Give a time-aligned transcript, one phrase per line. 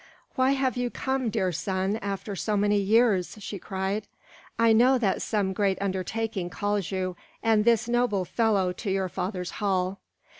[0.33, 4.07] "Why have you come, dear son, after so many years?" she cried.
[4.57, 9.51] "I know that some great undertaking calls you and this noble fellow to your father's
[9.61, 9.99] hall.